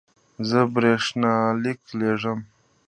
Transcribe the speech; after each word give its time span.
زه 0.49 0.59
برېښنالیک 0.73 1.81
لیږم 1.99 2.39